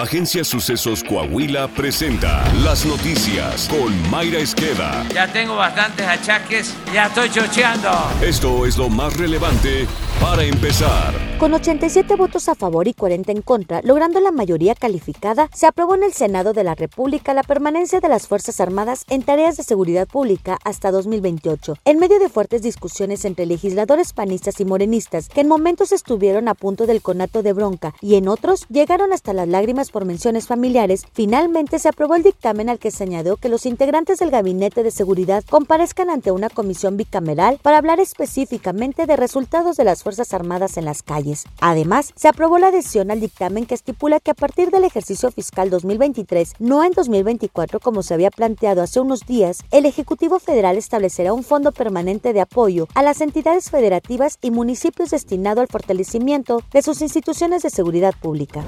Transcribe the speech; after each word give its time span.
Agencia 0.00 0.42
Sucesos 0.44 1.04
Coahuila 1.04 1.68
presenta 1.68 2.42
las 2.64 2.86
noticias 2.86 3.68
con 3.68 4.10
Mayra 4.10 4.38
Esqueda. 4.38 5.06
Ya 5.12 5.30
tengo 5.30 5.56
bastantes 5.56 6.06
achaques, 6.06 6.74
ya 6.94 7.06
estoy 7.06 7.28
chocheando. 7.28 7.90
Esto 8.22 8.64
es 8.64 8.78
lo 8.78 8.88
más 8.88 9.14
relevante 9.18 9.86
para 10.18 10.42
empezar. 10.44 11.29
Con 11.40 11.54
87 11.54 12.16
votos 12.16 12.50
a 12.50 12.54
favor 12.54 12.86
y 12.86 12.92
40 12.92 13.32
en 13.32 13.40
contra, 13.40 13.80
logrando 13.82 14.20
la 14.20 14.30
mayoría 14.30 14.74
calificada, 14.74 15.48
se 15.54 15.66
aprobó 15.66 15.94
en 15.94 16.02
el 16.02 16.12
Senado 16.12 16.52
de 16.52 16.64
la 16.64 16.74
República 16.74 17.32
la 17.32 17.42
permanencia 17.42 17.98
de 17.98 18.10
las 18.10 18.28
Fuerzas 18.28 18.60
Armadas 18.60 19.06
en 19.08 19.22
tareas 19.22 19.56
de 19.56 19.62
seguridad 19.62 20.06
pública 20.06 20.58
hasta 20.64 20.90
2028, 20.90 21.76
en 21.86 21.98
medio 21.98 22.18
de 22.18 22.28
fuertes 22.28 22.60
discusiones 22.60 23.24
entre 23.24 23.46
legisladores 23.46 24.12
panistas 24.12 24.60
y 24.60 24.66
morenistas 24.66 25.30
que 25.30 25.40
en 25.40 25.48
momentos 25.48 25.92
estuvieron 25.92 26.46
a 26.46 26.52
punto 26.52 26.84
del 26.84 27.00
conato 27.00 27.42
de 27.42 27.54
bronca 27.54 27.94
y 28.02 28.16
en 28.16 28.28
otros 28.28 28.66
llegaron 28.68 29.14
hasta 29.14 29.32
las 29.32 29.48
lágrimas 29.48 29.90
por 29.90 30.04
menciones 30.04 30.46
familiares, 30.46 31.06
finalmente 31.14 31.78
se 31.78 31.88
aprobó 31.88 32.16
el 32.16 32.22
dictamen 32.22 32.68
al 32.68 32.78
que 32.78 32.90
se 32.90 33.04
añadió 33.04 33.38
que 33.38 33.48
los 33.48 33.64
integrantes 33.64 34.18
del 34.18 34.30
Gabinete 34.30 34.82
de 34.82 34.90
Seguridad 34.90 35.42
comparezcan 35.48 36.10
ante 36.10 36.32
una 36.32 36.50
comisión 36.50 36.98
bicameral 36.98 37.58
para 37.62 37.78
hablar 37.78 37.98
específicamente 37.98 39.06
de 39.06 39.16
resultados 39.16 39.78
de 39.78 39.84
las 39.84 40.02
Fuerzas 40.02 40.34
Armadas 40.34 40.76
en 40.76 40.84
las 40.84 41.02
calles. 41.02 41.29
Además, 41.60 42.12
se 42.16 42.28
aprobó 42.28 42.58
la 42.58 42.68
adhesión 42.68 43.10
al 43.10 43.20
dictamen 43.20 43.66
que 43.66 43.74
estipula 43.74 44.20
que 44.20 44.30
a 44.30 44.34
partir 44.34 44.70
del 44.70 44.84
ejercicio 44.84 45.30
fiscal 45.30 45.70
2023, 45.70 46.54
no 46.58 46.84
en 46.84 46.92
2024 46.92 47.80
como 47.80 48.02
se 48.02 48.14
había 48.14 48.30
planteado 48.30 48.82
hace 48.82 49.00
unos 49.00 49.26
días, 49.26 49.58
el 49.70 49.86
Ejecutivo 49.86 50.38
Federal 50.38 50.76
establecerá 50.76 51.32
un 51.32 51.44
fondo 51.44 51.72
permanente 51.72 52.32
de 52.32 52.40
apoyo 52.40 52.88
a 52.94 53.02
las 53.02 53.20
entidades 53.20 53.70
federativas 53.70 54.38
y 54.42 54.50
municipios 54.50 55.10
destinado 55.10 55.60
al 55.60 55.68
fortalecimiento 55.68 56.62
de 56.72 56.82
sus 56.82 57.02
instituciones 57.02 57.62
de 57.62 57.70
seguridad 57.70 58.14
pública. 58.20 58.64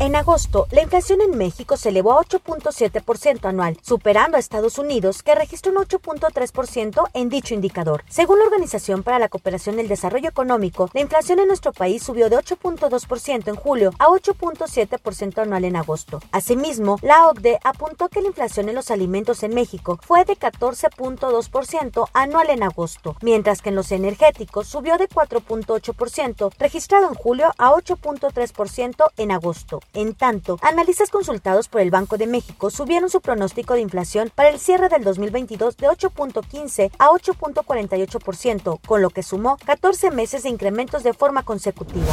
En 0.00 0.14
agosto, 0.14 0.68
la 0.70 0.82
inflación 0.82 1.20
en 1.20 1.36
México 1.36 1.76
se 1.76 1.88
elevó 1.88 2.12
a 2.12 2.22
8.7% 2.22 3.46
anual, 3.48 3.76
superando 3.82 4.36
a 4.36 4.40
Estados 4.40 4.78
Unidos, 4.78 5.24
que 5.24 5.34
registró 5.34 5.72
un 5.72 5.78
8.3% 5.78 7.10
en 7.14 7.28
dicho 7.28 7.52
indicador. 7.52 8.04
Según 8.08 8.38
la 8.38 8.44
Organización 8.44 9.02
para 9.02 9.18
la 9.18 9.28
Cooperación 9.28 9.76
y 9.76 9.80
el 9.80 9.88
Desarrollo 9.88 10.28
Económico, 10.28 10.88
la 10.92 11.00
inflación 11.00 11.40
en 11.40 11.48
nuestro 11.48 11.72
país 11.72 12.00
subió 12.00 12.30
de 12.30 12.36
8.2% 12.36 13.48
en 13.48 13.56
julio 13.56 13.90
a 13.98 14.06
8.7% 14.06 15.42
anual 15.42 15.64
en 15.64 15.74
agosto. 15.74 16.20
Asimismo, 16.30 16.98
la 17.02 17.26
OCDE 17.26 17.58
apuntó 17.64 18.08
que 18.08 18.22
la 18.22 18.28
inflación 18.28 18.68
en 18.68 18.76
los 18.76 18.92
alimentos 18.92 19.42
en 19.42 19.52
México 19.52 19.98
fue 20.00 20.24
de 20.24 20.36
14.2% 20.36 22.08
anual 22.12 22.50
en 22.50 22.62
agosto, 22.62 23.16
mientras 23.20 23.62
que 23.62 23.70
en 23.70 23.74
los 23.74 23.90
energéticos 23.90 24.68
subió 24.68 24.96
de 24.96 25.08
4.8%, 25.08 26.52
registrado 26.56 27.08
en 27.08 27.14
julio, 27.14 27.52
a 27.58 27.72
8.3% 27.72 29.10
en 29.16 29.32
agosto. 29.32 29.80
En 29.94 30.14
tanto, 30.14 30.58
analistas 30.62 31.10
consultados 31.10 31.68
por 31.68 31.80
el 31.80 31.90
Banco 31.90 32.18
de 32.18 32.26
México 32.26 32.70
subieron 32.70 33.10
su 33.10 33.20
pronóstico 33.20 33.74
de 33.74 33.80
inflación 33.80 34.30
para 34.34 34.50
el 34.50 34.58
cierre 34.58 34.88
del 34.88 35.02
2022 35.02 35.76
de 35.76 35.88
8.15 35.88 36.90
a 36.98 37.08
8.48%, 37.08 38.80
con 38.86 39.02
lo 39.02 39.10
que 39.10 39.22
sumó 39.22 39.56
14 39.64 40.10
meses 40.10 40.42
de 40.42 40.50
incrementos 40.50 41.02
de 41.02 41.14
forma 41.14 41.42
consecutiva. 41.42 42.12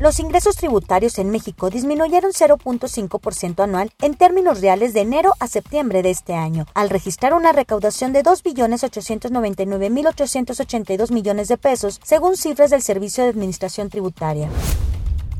Los 0.00 0.18
ingresos 0.18 0.56
tributarios 0.56 1.18
en 1.18 1.30
México 1.30 1.68
disminuyeron 1.68 2.32
0.5% 2.32 3.62
anual 3.62 3.92
en 4.00 4.14
términos 4.14 4.62
reales 4.62 4.94
de 4.94 5.02
enero 5.02 5.34
a 5.40 5.46
septiembre 5.46 6.02
de 6.02 6.08
este 6.08 6.32
año, 6.32 6.64
al 6.72 6.88
registrar 6.88 7.34
una 7.34 7.52
recaudación 7.52 8.14
de 8.14 8.22
2.899.882 8.22 11.12
millones 11.12 11.48
de 11.48 11.58
pesos, 11.58 12.00
según 12.02 12.38
cifras 12.38 12.70
del 12.70 12.80
Servicio 12.80 13.24
de 13.24 13.30
Administración 13.30 13.90
Tributaria. 13.90 14.48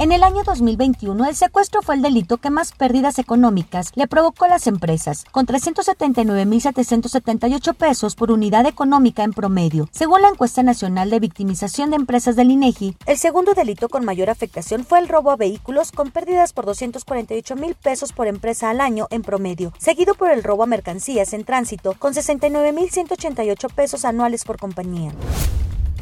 En 0.00 0.10
el 0.12 0.22
año 0.22 0.44
2021, 0.44 1.26
el 1.26 1.34
secuestro 1.36 1.82
fue 1.82 1.94
el 1.94 2.00
delito 2.00 2.38
que 2.38 2.48
más 2.48 2.72
pérdidas 2.72 3.18
económicas 3.18 3.92
le 3.96 4.08
provocó 4.08 4.46
a 4.46 4.48
las 4.48 4.66
empresas, 4.66 5.26
con 5.30 5.44
379.778 5.44 7.74
pesos 7.74 8.14
por 8.14 8.32
unidad 8.32 8.64
económica 8.64 9.24
en 9.24 9.34
promedio. 9.34 9.90
Según 9.92 10.22
la 10.22 10.30
encuesta 10.30 10.62
nacional 10.62 11.10
de 11.10 11.20
victimización 11.20 11.90
de 11.90 11.96
empresas 11.96 12.34
del 12.34 12.50
INEGI, 12.50 12.96
el 13.04 13.18
segundo 13.18 13.52
delito 13.52 13.90
con 13.90 14.06
mayor 14.06 14.30
afectación 14.30 14.86
fue 14.86 15.00
el 15.00 15.08
robo 15.08 15.32
a 15.32 15.36
vehículos 15.36 15.92
con 15.92 16.10
pérdidas 16.10 16.54
por 16.54 16.64
248 16.64 17.56
mil 17.56 17.74
pesos 17.74 18.14
por 18.14 18.26
empresa 18.26 18.70
al 18.70 18.80
año 18.80 19.06
en 19.10 19.20
promedio, 19.20 19.74
seguido 19.76 20.14
por 20.14 20.30
el 20.30 20.42
robo 20.42 20.62
a 20.62 20.66
mercancías 20.66 21.34
en 21.34 21.44
tránsito 21.44 21.94
con 21.98 22.14
69.188 22.14 23.70
pesos 23.74 24.06
anuales 24.06 24.46
por 24.46 24.58
compañía. 24.58 25.12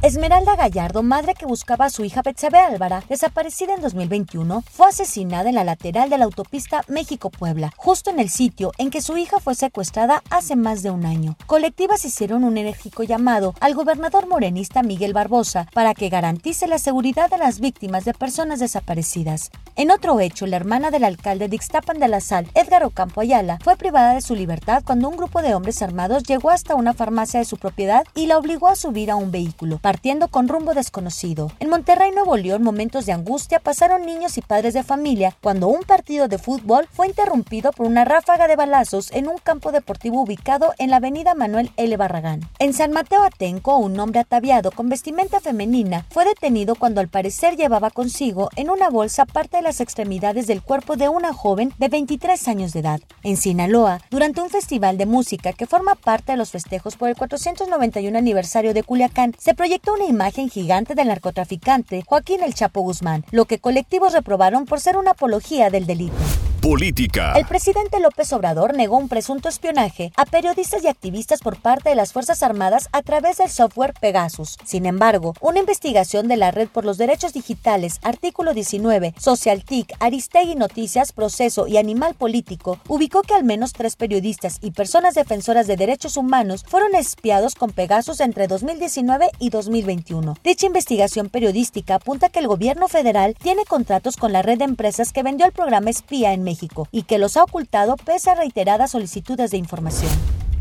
Esmeralda 0.01 0.55
Gallardo, 0.55 1.03
madre 1.03 1.35
que 1.35 1.45
buscaba 1.45 1.87
a 1.87 1.91
su 1.91 2.05
hija 2.05 2.23
Betsabe 2.23 2.59
Álvara, 2.59 3.03
desaparecida 3.09 3.75
en 3.75 3.81
2021, 3.81 4.63
fue 4.71 4.87
asesinada 4.87 5.49
en 5.49 5.57
la 5.57 5.65
lateral 5.65 6.09
de 6.09 6.17
la 6.17 6.25
autopista 6.25 6.85
México-Puebla, 6.87 7.73
justo 7.77 8.09
en 8.11 8.21
el 8.21 8.29
sitio 8.31 8.71
en 8.79 8.91
que 8.91 9.03
su 9.03 9.17
hija 9.17 9.41
fue 9.41 9.57
secuestrada 9.57 10.23
hace 10.31 10.55
más 10.55 10.85
de 10.85 10.93
un 10.93 11.05
año. 11.05 11.37
Colectivas 11.47 12.05
hicieron 12.05 12.45
un 12.45 12.59
enérgico 12.59 13.03
llamado 13.03 13.55
al 13.59 13.75
gobernador 13.75 14.29
morenista 14.29 14.85
Miguel 14.85 15.15
Barbosa 15.15 15.67
para 15.75 15.95
que 15.95 16.11
garantice 16.11 16.69
la 16.69 16.79
seguridad 16.79 17.29
de 17.29 17.39
las 17.39 17.59
víctimas 17.59 18.05
de 18.05 18.15
personas 18.15 18.61
desaparecidas. 18.61 19.51
En 19.75 19.91
otro 19.91 20.21
hecho, 20.21 20.47
la 20.47 20.57
hermana 20.57 20.93
del 20.93 21.03
alcalde 21.03 21.49
de 21.49 21.57
Ixtapan 21.57 21.99
de 21.99 22.07
la 22.07 22.21
Sal, 22.21 22.47
Edgar 22.55 22.85
Ocampo 22.85 23.21
Ayala, 23.21 23.59
fue 23.65 23.77
privada 23.77 24.15
de 24.15 24.21
su 24.21 24.37
libertad 24.37 24.85
cuando 24.87 25.09
un 25.09 25.17
grupo 25.17 25.43
de 25.43 25.57
hombres 25.57 25.83
armados 25.83 26.23
llegó 26.23 26.51
hasta 26.51 26.77
una 26.77 26.95
farmacia 26.95 27.41
de 27.41 27.47
su 27.47 27.57
propiedad 27.57 28.05
y 28.15 28.27
la 28.27 28.39
obligó 28.39 28.69
a 28.69 28.77
subir 28.77 29.11
a 29.11 29.17
un 29.17 29.33
vehículo 29.33 29.79
partiendo 29.89 30.29
con 30.29 30.49
rumbo 30.49 30.75
desconocido. 30.75 31.51
En 31.61 31.71
Monterrey, 31.71 32.11
Nuevo 32.11 32.37
León, 32.37 32.63
momentos 32.63 33.07
de 33.07 33.13
angustia 33.13 33.59
pasaron 33.59 34.05
niños 34.05 34.37
y 34.37 34.43
padres 34.43 34.75
de 34.75 34.83
familia 34.83 35.35
cuando 35.41 35.69
un 35.69 35.81
partido 35.81 36.29
de 36.29 36.37
fútbol 36.37 36.87
fue 36.93 37.07
interrumpido 37.07 37.73
por 37.73 37.87
una 37.87 38.05
ráfaga 38.05 38.49
de 38.49 38.57
balazos 38.57 39.11
en 39.13 39.29
un 39.29 39.39
campo 39.39 39.73
deportivo 39.73 40.21
ubicado 40.21 40.75
en 40.77 40.91
la 40.91 40.97
avenida 40.97 41.35
Manuel 41.35 41.71
L. 41.79 41.97
Barragán. 41.97 42.47
En 42.59 42.75
San 42.75 42.93
Mateo 42.93 43.23
Atenco, 43.23 43.79
un 43.79 43.99
hombre 43.99 44.21
ataviado 44.21 44.73
con 44.73 44.91
vestimenta 44.91 45.41
femenina 45.41 46.05
fue 46.11 46.27
detenido 46.27 46.75
cuando 46.75 47.01
al 47.01 47.09
parecer 47.09 47.57
llevaba 47.57 47.89
consigo 47.89 48.51
en 48.57 48.69
una 48.69 48.91
bolsa 48.91 49.25
parte 49.25 49.57
de 49.57 49.63
las 49.63 49.81
extremidades 49.81 50.47
del 50.47 50.61
cuerpo 50.61 50.97
de 50.97 51.09
una 51.09 51.33
joven 51.33 51.73
de 51.79 51.89
23 51.89 52.47
años 52.49 52.75
de 52.75 52.81
edad. 52.81 53.01
En 53.23 53.39
Sinaloa, 53.39 54.03
durante 54.11 54.43
un 54.43 54.51
festival 54.51 54.99
de 54.99 55.07
música 55.07 55.55
que 55.55 55.67
forma 55.67 55.95
parte 55.95 56.33
de 56.33 56.37
los 56.37 56.51
festejos 56.51 56.97
por 56.97 57.09
el 57.09 57.17
491 57.17 58.19
aniversario 58.19 58.75
de 58.75 58.83
Culiacán, 58.83 59.35
se 59.39 59.55
proyectó 59.55 59.78
una 59.87 60.05
imagen 60.05 60.51
gigante 60.51 60.95
del 60.95 61.09
narcotraficante 61.09 62.03
Joaquín 62.07 62.43
El 62.43 62.55
Chapo 62.55 62.81
Guzmán, 62.81 63.25
lo 63.31 63.45
que 63.45 63.61
colectivos 63.61 64.13
reprobaron 64.13 64.67
por 64.67 64.81
ser 64.81 64.97
una 64.97 65.13
apología 65.13 65.71
del 65.71 65.87
delito. 65.87 66.17
Política. 66.61 67.35
El 67.37 67.47
presidente 67.47 68.01
López 68.01 68.33
Obrador 68.33 68.77
negó 68.77 68.97
un 68.97 69.09
presunto 69.09 69.49
espionaje 69.49 70.13
a 70.17 70.27
periodistas 70.27 70.83
y 70.83 70.89
activistas 70.89 71.41
por 71.41 71.61
parte 71.61 71.91
de 71.91 71.95
las 71.95 72.13
Fuerzas 72.13 72.43
Armadas 72.43 72.89
a 72.93 73.03
través 73.03 73.39
del 73.39 73.49
software 73.49 73.95
Pegasus. 74.01 74.57
Sin 74.65 74.85
embargo, 74.85 75.35
una 75.41 75.61
investigación 75.61 76.27
de 76.27 76.37
la 76.37 76.51
Red 76.51 76.69
por 76.69 76.85
los 76.85 76.99
Derechos 76.99 77.33
Digitales, 77.33 78.01
artículo 78.03 78.55
19, 78.55 79.15
SocialTIC, 79.19 79.95
Aristegui 80.01 80.57
Noticias, 80.57 81.13
Proceso 81.13 81.69
y 81.69 81.77
Animal 81.77 82.15
Político, 82.15 82.81
ubicó 82.89 83.23
que 83.23 83.35
al 83.35 83.45
menos 83.45 83.73
tres 83.73 83.95
periodistas 83.95 84.59
y 84.61 84.73
personas 84.73 85.15
defensoras 85.15 85.69
de 85.69 85.77
derechos 85.77 86.17
humanos 86.17 86.65
fueron 86.67 86.97
espiados 86.97 87.55
con 87.55 87.71
Pegasus 87.71 88.21
entre 88.21 88.49
2019 88.49 89.31
y 89.39 89.51
2021. 89.51 90.37
Dicha 90.43 90.67
investigación 90.67 91.29
periodística 91.29 91.95
apunta 91.95 92.31
que 92.31 92.41
el 92.41 92.49
gobierno 92.49 92.89
federal 92.89 93.37
tiene 93.41 93.65
contratos 93.65 94.17
con 94.17 94.33
la 94.33 94.43
red 94.43 94.59
de 94.59 94.65
empresas 94.65 95.13
que 95.13 95.23
vendió 95.23 95.47
el 95.47 95.53
programa 95.53 95.91
espía 95.91 96.33
en 96.33 96.48
México 96.49 96.89
y 96.91 97.03
que 97.03 97.19
los 97.19 97.37
ha 97.37 97.45
ocultado 97.45 97.97
pese 97.97 98.31
a 98.31 98.35
reiteradas 98.35 98.93
solicitudes 98.93 99.51
de 99.51 99.59
información. 99.59 100.11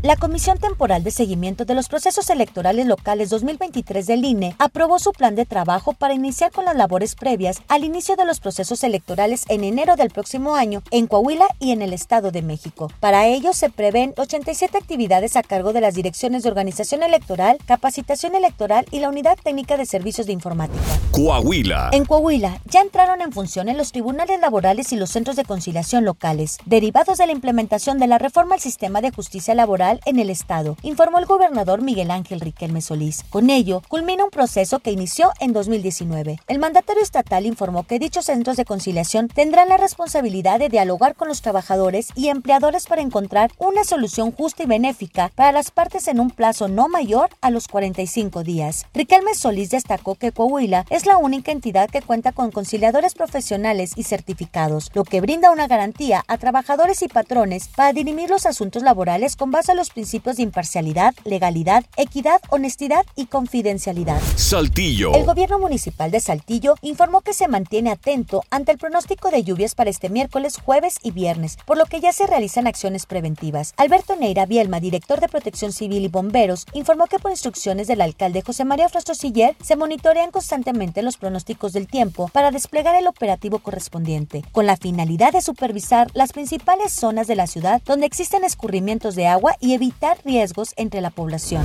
La 0.00 0.14
Comisión 0.14 0.58
Temporal 0.58 1.02
de 1.02 1.10
Seguimiento 1.10 1.64
de 1.64 1.74
los 1.74 1.88
Procesos 1.88 2.30
Electorales 2.30 2.86
Locales 2.86 3.30
2023 3.30 4.06
del 4.06 4.24
INE 4.24 4.54
aprobó 4.60 5.00
su 5.00 5.10
plan 5.10 5.34
de 5.34 5.44
trabajo 5.44 5.92
para 5.92 6.14
iniciar 6.14 6.52
con 6.52 6.66
las 6.66 6.76
labores 6.76 7.16
previas 7.16 7.62
al 7.66 7.82
inicio 7.82 8.14
de 8.14 8.24
los 8.24 8.38
procesos 8.38 8.84
electorales 8.84 9.44
en 9.48 9.64
enero 9.64 9.96
del 9.96 10.10
próximo 10.10 10.54
año 10.54 10.84
en 10.92 11.08
Coahuila 11.08 11.48
y 11.58 11.72
en 11.72 11.82
el 11.82 11.92
Estado 11.92 12.30
de 12.30 12.42
México. 12.42 12.92
Para 13.00 13.26
ello 13.26 13.52
se 13.52 13.70
prevén 13.70 14.14
87 14.16 14.78
actividades 14.78 15.34
a 15.34 15.42
cargo 15.42 15.72
de 15.72 15.80
las 15.80 15.94
direcciones 15.94 16.44
de 16.44 16.50
organización 16.50 17.02
electoral, 17.02 17.58
capacitación 17.66 18.36
electoral 18.36 18.86
y 18.92 19.00
la 19.00 19.08
Unidad 19.08 19.36
Técnica 19.42 19.76
de 19.76 19.86
Servicios 19.86 20.28
de 20.28 20.32
Informática. 20.32 20.78
Coahuila. 21.18 21.90
En 21.92 22.04
Coahuila 22.04 22.60
ya 22.66 22.80
entraron 22.80 23.20
en 23.22 23.32
función 23.32 23.68
en 23.68 23.76
los 23.76 23.90
tribunales 23.90 24.38
laborales 24.38 24.92
y 24.92 24.96
los 24.96 25.10
centros 25.10 25.34
de 25.34 25.44
conciliación 25.44 26.04
locales, 26.04 26.58
derivados 26.64 27.18
de 27.18 27.26
la 27.26 27.32
implementación 27.32 27.98
de 27.98 28.06
la 28.06 28.18
reforma 28.18 28.54
al 28.54 28.60
sistema 28.60 29.00
de 29.00 29.10
justicia 29.10 29.52
laboral 29.56 29.98
en 30.04 30.20
el 30.20 30.30
estado, 30.30 30.76
informó 30.82 31.18
el 31.18 31.26
gobernador 31.26 31.82
Miguel 31.82 32.12
Ángel 32.12 32.38
Riquelme 32.38 32.82
Solís. 32.82 33.24
Con 33.30 33.50
ello, 33.50 33.82
culmina 33.88 34.24
un 34.24 34.30
proceso 34.30 34.78
que 34.78 34.92
inició 34.92 35.32
en 35.40 35.52
2019. 35.52 36.38
El 36.46 36.60
mandatario 36.60 37.02
estatal 37.02 37.46
informó 37.46 37.82
que 37.82 37.98
dichos 37.98 38.26
centros 38.26 38.56
de 38.56 38.64
conciliación 38.64 39.26
tendrán 39.26 39.70
la 39.70 39.76
responsabilidad 39.76 40.60
de 40.60 40.68
dialogar 40.68 41.16
con 41.16 41.26
los 41.26 41.42
trabajadores 41.42 42.10
y 42.14 42.28
empleadores 42.28 42.86
para 42.86 43.02
encontrar 43.02 43.50
una 43.58 43.82
solución 43.82 44.30
justa 44.30 44.62
y 44.62 44.66
benéfica 44.66 45.32
para 45.34 45.50
las 45.50 45.72
partes 45.72 46.06
en 46.06 46.20
un 46.20 46.30
plazo 46.30 46.68
no 46.68 46.88
mayor 46.88 47.30
a 47.40 47.50
los 47.50 47.66
45 47.66 48.44
días. 48.44 48.86
Riquelme 48.94 49.34
Solís 49.34 49.70
destacó 49.70 50.14
que 50.14 50.30
Coahuila 50.30 50.86
es 50.90 51.07
la 51.08 51.16
única 51.16 51.52
entidad 51.52 51.88
que 51.88 52.02
cuenta 52.02 52.32
con 52.32 52.50
conciliadores 52.50 53.14
profesionales 53.14 53.92
y 53.96 54.02
certificados, 54.02 54.90
lo 54.92 55.04
que 55.04 55.22
brinda 55.22 55.50
una 55.50 55.66
garantía 55.66 56.22
a 56.28 56.36
trabajadores 56.36 57.00
y 57.02 57.08
patrones 57.08 57.68
para 57.68 57.94
dirimir 57.94 58.28
los 58.28 58.44
asuntos 58.44 58.82
laborales 58.82 59.34
con 59.34 59.50
base 59.50 59.72
a 59.72 59.74
los 59.74 59.88
principios 59.88 60.36
de 60.36 60.42
imparcialidad, 60.42 61.14
legalidad, 61.24 61.84
equidad, 61.96 62.42
honestidad 62.50 63.06
y 63.16 63.26
confidencialidad. 63.26 64.20
Saltillo. 64.36 65.14
El 65.14 65.24
gobierno 65.24 65.58
municipal 65.58 66.10
de 66.10 66.20
Saltillo 66.20 66.74
informó 66.82 67.22
que 67.22 67.32
se 67.32 67.48
mantiene 67.48 67.90
atento 67.90 68.44
ante 68.50 68.72
el 68.72 68.78
pronóstico 68.78 69.30
de 69.30 69.42
lluvias 69.42 69.74
para 69.74 69.88
este 69.88 70.10
miércoles, 70.10 70.58
jueves 70.62 70.96
y 71.02 71.10
viernes, 71.10 71.56
por 71.64 71.78
lo 71.78 71.86
que 71.86 72.00
ya 72.00 72.12
se 72.12 72.26
realizan 72.26 72.66
acciones 72.66 73.06
preventivas. 73.06 73.72
Alberto 73.78 74.14
Neira 74.14 74.44
Bielma, 74.44 74.78
director 74.78 75.22
de 75.22 75.28
Protección 75.28 75.72
Civil 75.72 76.04
y 76.04 76.08
Bomberos, 76.08 76.66
informó 76.74 77.06
que 77.06 77.18
por 77.18 77.30
instrucciones 77.30 77.86
del 77.86 78.02
alcalde 78.02 78.42
José 78.42 78.66
María 78.66 78.90
Frostosiller 78.90 79.56
se 79.62 79.76
monitorean 79.76 80.30
constantemente 80.30 80.97
los 81.02 81.16
pronósticos 81.16 81.72
del 81.72 81.86
tiempo 81.86 82.28
para 82.28 82.50
desplegar 82.50 82.94
el 82.94 83.06
operativo 83.06 83.58
correspondiente, 83.58 84.42
con 84.52 84.66
la 84.66 84.76
finalidad 84.76 85.32
de 85.32 85.42
supervisar 85.42 86.10
las 86.14 86.32
principales 86.32 86.92
zonas 86.92 87.26
de 87.26 87.36
la 87.36 87.46
ciudad 87.46 87.82
donde 87.84 88.06
existen 88.06 88.44
escurrimientos 88.44 89.14
de 89.14 89.26
agua 89.26 89.54
y 89.60 89.74
evitar 89.74 90.18
riesgos 90.24 90.74
entre 90.76 91.00
la 91.00 91.10
población. 91.10 91.64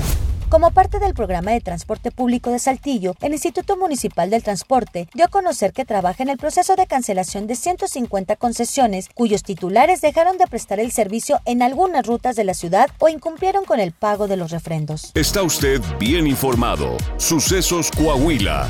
Como 0.53 0.69
parte 0.69 0.99
del 0.99 1.15
programa 1.15 1.49
de 1.49 1.61
transporte 1.61 2.11
público 2.11 2.51
de 2.51 2.59
Saltillo, 2.59 3.15
el 3.21 3.33
Instituto 3.33 3.75
Municipal 3.75 4.29
del 4.29 4.43
Transporte 4.43 5.09
dio 5.15 5.25
a 5.25 5.29
conocer 5.29 5.73
que 5.73 5.83
trabaja 5.83 6.21
en 6.21 6.29
el 6.29 6.37
proceso 6.37 6.75
de 6.75 6.85
cancelación 6.85 7.47
de 7.47 7.55
150 7.55 8.35
concesiones 8.35 9.09
cuyos 9.15 9.41
titulares 9.41 10.01
dejaron 10.01 10.37
de 10.37 10.45
prestar 10.45 10.79
el 10.79 10.91
servicio 10.91 11.39
en 11.45 11.63
algunas 11.63 12.05
rutas 12.05 12.35
de 12.35 12.43
la 12.43 12.53
ciudad 12.53 12.91
o 12.99 13.09
incumplieron 13.09 13.65
con 13.65 13.79
el 13.79 13.93
pago 13.93 14.27
de 14.27 14.37
los 14.37 14.51
refrendos. 14.51 15.09
Está 15.15 15.41
usted 15.41 15.81
bien 15.97 16.27
informado. 16.27 16.97
Sucesos 17.17 17.89
Coahuila. 17.89 18.69